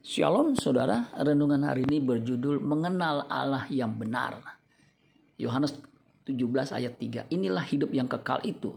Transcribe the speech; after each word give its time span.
Shalom 0.00 0.56
saudara, 0.56 1.12
renungan 1.12 1.60
hari 1.60 1.84
ini 1.84 2.00
berjudul 2.00 2.56
Mengenal 2.56 3.28
Allah 3.28 3.68
yang 3.68 4.00
benar. 4.00 4.40
Yohanes 5.36 5.76
17 6.24 6.72
ayat 6.72 6.96
3. 6.96 7.28
Inilah 7.28 7.60
hidup 7.68 7.92
yang 7.92 8.08
kekal 8.08 8.40
itu, 8.48 8.72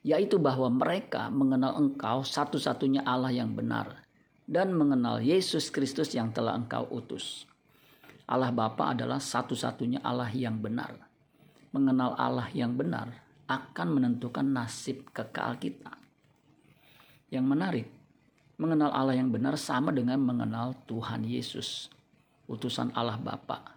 yaitu 0.00 0.40
bahwa 0.40 0.72
mereka 0.72 1.28
mengenal 1.28 1.76
engkau 1.76 2.24
satu-satunya 2.24 3.04
Allah 3.04 3.28
yang 3.28 3.52
benar 3.52 4.00
dan 4.48 4.72
mengenal 4.72 5.20
Yesus 5.20 5.68
Kristus 5.68 6.16
yang 6.16 6.32
telah 6.32 6.56
engkau 6.56 6.88
utus. 6.88 7.44
Allah 8.24 8.48
Bapa 8.48 8.96
adalah 8.96 9.20
satu-satunya 9.20 10.00
Allah 10.00 10.32
yang 10.32 10.56
benar. 10.56 10.96
Mengenal 11.76 12.16
Allah 12.16 12.48
yang 12.56 12.72
benar 12.72 13.12
akan 13.44 14.00
menentukan 14.00 14.48
nasib 14.48 15.04
kekal 15.12 15.52
kita. 15.60 15.92
Yang 17.28 17.44
menarik, 17.44 17.88
Mengenal 18.60 18.92
Allah 18.92 19.16
yang 19.16 19.32
benar 19.32 19.56
sama 19.56 19.92
dengan 19.92 20.20
mengenal 20.20 20.76
Tuhan 20.84 21.24
Yesus, 21.24 21.88
utusan 22.48 22.92
Allah 22.92 23.16
Bapa. 23.16 23.76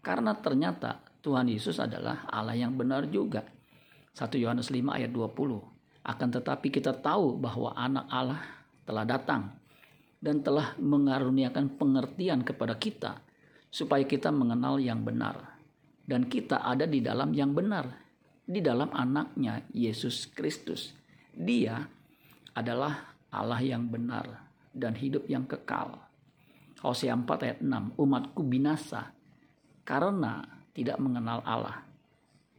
Karena 0.00 0.32
ternyata 0.38 1.02
Tuhan 1.20 1.50
Yesus 1.50 1.82
adalah 1.82 2.24
Allah 2.30 2.54
yang 2.54 2.78
benar 2.78 3.10
juga. 3.10 3.42
1 4.14 4.30
Yohanes 4.38 4.70
5 4.70 4.96
ayat 4.96 5.10
20. 5.10 6.06
Akan 6.06 6.28
tetapi 6.30 6.70
kita 6.70 6.94
tahu 6.94 7.36
bahwa 7.36 7.74
anak 7.74 8.06
Allah 8.08 8.40
telah 8.86 9.02
datang 9.02 9.50
dan 10.22 10.40
telah 10.40 10.78
mengaruniakan 10.78 11.74
pengertian 11.74 12.46
kepada 12.46 12.78
kita 12.78 13.18
supaya 13.68 14.06
kita 14.06 14.30
mengenal 14.30 14.78
yang 14.78 15.02
benar. 15.02 15.58
Dan 16.06 16.30
kita 16.30 16.62
ada 16.62 16.86
di 16.86 17.02
dalam 17.02 17.34
yang 17.34 17.50
benar, 17.50 17.90
di 18.46 18.62
dalam 18.62 18.94
anaknya 18.94 19.66
Yesus 19.74 20.30
Kristus. 20.30 20.94
Dia 21.34 21.82
adalah 22.54 23.15
Allah 23.36 23.60
yang 23.60 23.88
benar 23.92 24.46
dan 24.72 24.96
hidup 24.96 25.28
yang 25.28 25.44
kekal. 25.44 25.96
Hosea 26.80 27.16
4 27.16 27.24
ayat 27.44 27.58
6, 27.64 27.96
umatku 27.96 28.44
binasa 28.44 29.16
karena 29.88 30.44
tidak 30.76 31.00
mengenal 31.00 31.40
Allah. 31.44 31.80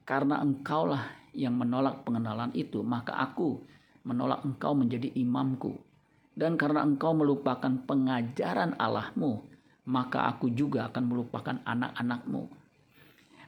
Karena 0.08 0.42
engkaulah 0.42 1.32
yang 1.38 1.54
menolak 1.54 2.02
pengenalan 2.02 2.50
itu, 2.58 2.82
maka 2.82 3.14
aku 3.14 3.62
menolak 4.08 4.42
engkau 4.42 4.74
menjadi 4.74 5.14
imamku. 5.14 5.78
Dan 6.38 6.58
karena 6.58 6.82
engkau 6.86 7.14
melupakan 7.14 7.70
pengajaran 7.86 8.78
Allahmu, 8.78 9.46
maka 9.90 10.30
aku 10.30 10.50
juga 10.54 10.90
akan 10.90 11.04
melupakan 11.06 11.58
anak-anakmu. 11.66 12.50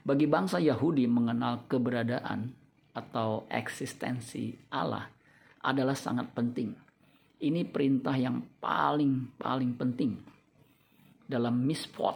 Bagi 0.05 0.25
bangsa 0.25 0.57
Yahudi 0.57 1.05
mengenal 1.05 1.69
keberadaan 1.69 2.49
atau 2.93 3.45
eksistensi 3.49 4.57
Allah 4.73 5.05
adalah 5.61 5.93
sangat 5.93 6.33
penting 6.33 6.88
ini 7.39 7.63
perintah 7.63 8.15
yang 8.19 8.43
paling-paling 8.59 9.71
penting 9.79 10.19
dalam 11.23 11.63
misfot 11.63 12.15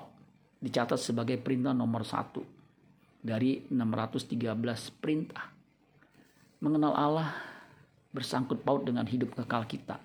dicatat 0.59 0.99
sebagai 0.99 1.39
perintah 1.39 1.71
nomor 1.71 2.03
satu 2.03 2.43
dari 3.23 3.63
613 3.71 4.99
perintah. 4.99 5.47
Mengenal 6.59 6.93
Allah 6.95 7.29
bersangkut 8.11 8.63
paut 8.63 8.83
dengan 8.83 9.07
hidup 9.07 9.35
kekal 9.35 9.63
kita. 9.63 9.99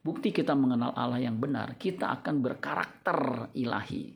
Bukti 0.00 0.30
kita 0.30 0.54
mengenal 0.54 0.94
Allah 0.94 1.20
yang 1.20 1.36
benar, 1.36 1.74
kita 1.76 2.14
akan 2.20 2.38
berkarakter 2.38 3.50
ilahi, 3.58 4.14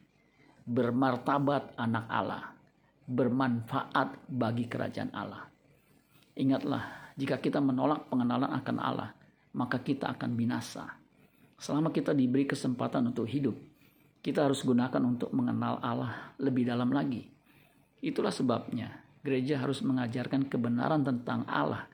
bermartabat 0.63 1.75
anak 1.77 2.07
Allah, 2.07 2.45
bermanfaat 3.11 4.31
bagi 4.31 4.71
kerajaan 4.71 5.11
Allah. 5.11 5.51
Ingatlah, 6.39 7.13
jika 7.19 7.43
kita 7.43 7.59
menolak 7.59 8.07
pengenalan 8.07 8.55
akan 8.55 8.77
Allah, 8.79 9.11
maka 9.55 9.83
kita 9.83 10.13
akan 10.15 10.37
binasa. 10.39 10.99
Selama 11.61 11.93
kita 11.93 12.17
diberi 12.17 12.49
kesempatan 12.49 13.13
untuk 13.13 13.29
hidup, 13.29 13.57
kita 14.21 14.49
harus 14.49 14.65
gunakan 14.65 15.01
untuk 15.05 15.33
mengenal 15.33 15.81
Allah 15.81 16.33
lebih 16.41 16.69
dalam 16.69 16.93
lagi. 16.93 17.29
Itulah 18.01 18.33
sebabnya 18.33 19.05
gereja 19.21 19.61
harus 19.61 19.85
mengajarkan 19.85 20.49
kebenaran 20.49 21.05
tentang 21.05 21.45
Allah 21.45 21.85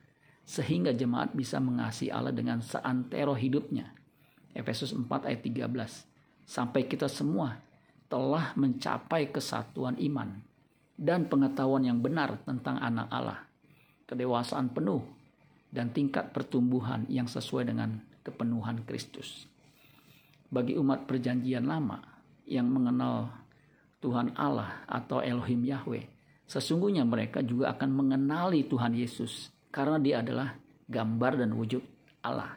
sehingga 0.47 0.95
jemaat 0.95 1.35
bisa 1.35 1.59
mengasihi 1.59 2.15
Allah 2.15 2.31
dengan 2.31 2.63
seantero 2.63 3.35
hidupnya. 3.35 3.91
Efesus 4.55 4.95
4 4.95 5.07
ayat 5.27 5.43
13. 5.43 6.47
Sampai 6.47 6.87
kita 6.87 7.11
semua 7.11 7.59
telah 8.07 8.55
mencapai 8.55 9.35
kesatuan 9.35 9.99
iman 9.99 10.39
dan 10.95 11.27
pengetahuan 11.27 11.83
yang 11.83 11.99
benar 11.99 12.39
tentang 12.47 12.79
anak 12.79 13.11
Allah. 13.11 13.43
Kedewasaan 14.07 14.71
penuh 14.71 15.03
dan 15.77 15.93
tingkat 15.93 16.33
pertumbuhan 16.33 17.05
yang 17.13 17.29
sesuai 17.29 17.69
dengan 17.69 18.01
kepenuhan 18.25 18.81
Kristus. 18.89 19.45
Bagi 20.49 20.73
umat 20.81 21.05
perjanjian 21.05 21.69
lama 21.69 22.01
yang 22.49 22.65
mengenal 22.73 23.29
Tuhan 24.01 24.33
Allah 24.41 24.89
atau 24.89 25.21
Elohim 25.21 25.69
Yahweh, 25.69 26.09
sesungguhnya 26.49 27.05
mereka 27.05 27.45
juga 27.45 27.77
akan 27.77 27.93
mengenali 27.93 28.65
Tuhan 28.65 28.97
Yesus 28.97 29.53
karena 29.69 30.01
dia 30.01 30.25
adalah 30.25 30.57
gambar 30.89 31.45
dan 31.45 31.53
wujud 31.53 31.85
Allah. 32.25 32.57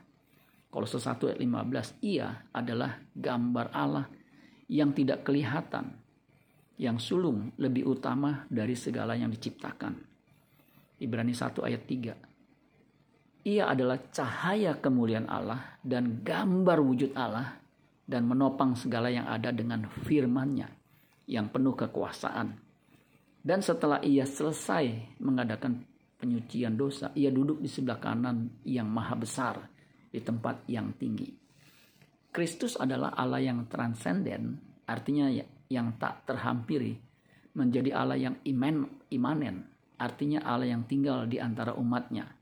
Kolose 0.71 1.01
1 1.01 1.35
ayat 1.35 1.39
15, 1.41 1.99
ia 2.05 2.47
adalah 2.55 3.03
gambar 3.11 3.73
Allah 3.75 4.05
yang 4.69 4.93
tidak 4.93 5.25
kelihatan, 5.25 5.97
yang 6.77 7.01
sulung 7.01 7.51
lebih 7.57 7.89
utama 7.89 8.45
dari 8.47 8.77
segala 8.77 9.17
yang 9.17 9.33
diciptakan. 9.33 9.97
Ibrani 11.01 11.33
1 11.33 11.65
ayat 11.65 11.83
3, 11.89 12.28
ia 13.47 13.71
adalah 13.71 13.95
cahaya 14.11 14.75
kemuliaan 14.75 15.31
Allah 15.31 15.79
dan 15.79 16.19
gambar 16.27 16.83
wujud 16.83 17.15
Allah 17.15 17.55
dan 18.03 18.27
menopang 18.27 18.75
segala 18.75 19.07
yang 19.07 19.29
ada 19.29 19.53
dengan 19.55 19.87
firman-Nya 19.87 20.67
yang 21.29 21.47
penuh 21.47 21.77
kekuasaan. 21.77 22.57
Dan 23.39 23.63
setelah 23.63 24.03
ia 24.03 24.27
selesai 24.27 25.15
mengadakan 25.23 25.87
penyucian 26.19 26.75
dosa, 26.75 27.15
ia 27.15 27.31
duduk 27.31 27.63
di 27.63 27.69
sebelah 27.71 28.01
kanan 28.01 28.59
yang 28.67 28.91
maha 28.91 29.15
besar 29.15 29.55
di 30.11 30.19
tempat 30.19 30.67
yang 30.67 30.91
tinggi. 30.99 31.31
Kristus 32.35 32.75
adalah 32.75 33.15
Allah 33.15 33.39
yang 33.39 33.71
transenden, 33.71 34.59
artinya 34.83 35.31
ya, 35.31 35.47
yang 35.71 35.95
tak 35.95 36.27
terhampiri, 36.27 36.99
menjadi 37.55 37.95
Allah 37.95 38.19
yang 38.19 38.35
iman, 38.43 38.89
imanen, 39.09 39.63
artinya 39.95 40.43
Allah 40.43 40.75
yang 40.75 40.83
tinggal 40.83 41.23
di 41.25 41.39
antara 41.39 41.73
umatnya 41.73 42.38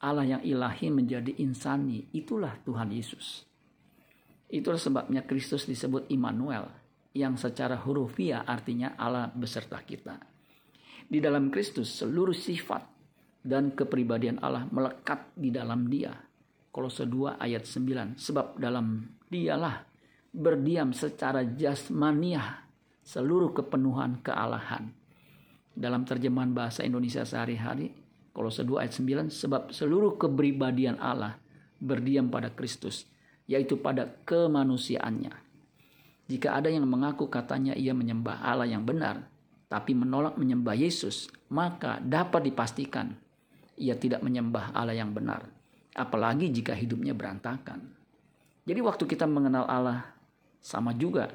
Allah 0.00 0.24
yang 0.24 0.42
ilahi 0.42 0.88
menjadi 0.88 1.36
insani, 1.44 2.08
itulah 2.16 2.56
Tuhan 2.64 2.88
Yesus. 2.88 3.44
Itulah 4.48 4.80
sebabnya 4.80 5.22
Kristus 5.28 5.68
disebut 5.68 6.08
Immanuel, 6.08 6.66
yang 7.12 7.36
secara 7.36 7.76
hurufiah 7.76 8.48
artinya 8.48 8.96
Allah 8.96 9.28
beserta 9.30 9.78
kita. 9.84 10.16
Di 11.10 11.18
dalam 11.18 11.50
Kristus 11.52 11.90
seluruh 12.00 12.34
sifat 12.34 12.86
dan 13.42 13.74
kepribadian 13.74 14.38
Allah 14.40 14.64
melekat 14.70 15.34
di 15.34 15.50
dalam 15.50 15.90
dia. 15.90 16.14
Kolose 16.70 17.04
2 17.04 17.36
ayat 17.36 17.66
9. 17.66 18.14
Sebab 18.14 18.56
dalam 18.62 19.04
dialah 19.26 19.84
berdiam 20.30 20.94
secara 20.94 21.42
jasmaniah 21.42 22.62
seluruh 23.02 23.50
kepenuhan 23.50 24.22
kealahan. 24.22 24.94
Dalam 25.74 26.06
terjemahan 26.06 26.54
bahasa 26.54 26.86
Indonesia 26.86 27.26
sehari-hari, 27.26 27.90
Kolose 28.30 28.62
2 28.62 28.86
ayat 28.86 28.94
9 28.94 29.30
sebab 29.30 29.62
seluruh 29.74 30.14
kepribadian 30.14 30.96
Allah 31.02 31.38
berdiam 31.82 32.30
pada 32.30 32.52
Kristus 32.52 33.10
yaitu 33.50 33.74
pada 33.74 34.06
kemanusiaannya. 34.22 35.34
Jika 36.30 36.54
ada 36.54 36.70
yang 36.70 36.86
mengaku 36.86 37.26
katanya 37.26 37.74
ia 37.74 37.90
menyembah 37.90 38.38
Allah 38.38 38.70
yang 38.70 38.86
benar 38.86 39.26
tapi 39.66 39.94
menolak 39.94 40.34
menyembah 40.38 40.74
Yesus, 40.74 41.30
maka 41.50 41.98
dapat 42.02 42.46
dipastikan 42.46 43.14
ia 43.78 43.94
tidak 43.94 44.20
menyembah 44.20 44.74
Allah 44.74 44.98
yang 44.98 45.14
benar, 45.14 45.46
apalagi 45.94 46.50
jika 46.50 46.74
hidupnya 46.74 47.14
berantakan. 47.14 47.94
Jadi 48.66 48.80
waktu 48.82 49.06
kita 49.06 49.24
mengenal 49.30 49.64
Allah 49.70 50.10
sama 50.60 50.92
juga 50.92 51.32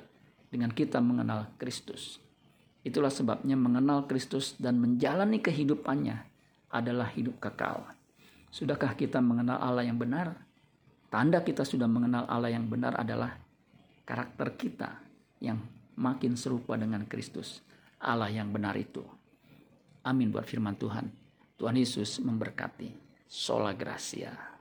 dengan 0.52 0.70
kita 0.70 1.02
mengenal 1.02 1.52
Kristus. 1.58 2.22
Itulah 2.86 3.10
sebabnya 3.10 3.58
mengenal 3.58 4.06
Kristus 4.06 4.54
dan 4.62 4.78
menjalani 4.78 5.42
kehidupannya 5.42 6.35
adalah 6.76 7.08
hidup 7.16 7.40
kekal. 7.40 7.88
Sudahkah 8.52 8.96
kita 9.00 9.24
mengenal 9.24 9.60
Allah 9.60 9.88
yang 9.88 9.96
benar? 9.96 10.36
Tanda 11.08 11.40
kita 11.40 11.64
sudah 11.64 11.88
mengenal 11.88 12.28
Allah 12.28 12.52
yang 12.52 12.68
benar 12.68 13.00
adalah 13.00 13.40
karakter 14.04 14.60
kita 14.60 15.00
yang 15.40 15.60
makin 15.96 16.36
serupa 16.36 16.76
dengan 16.76 17.08
Kristus, 17.08 17.64
Allah 18.00 18.28
yang 18.28 18.52
benar 18.52 18.76
itu. 18.76 19.04
Amin 20.06 20.30
buat 20.30 20.46
firman 20.46 20.76
Tuhan. 20.78 21.08
Tuhan 21.56 21.76
Yesus 21.80 22.20
memberkati. 22.22 22.92
Sola 23.26 23.74
Gracia. 23.74 24.55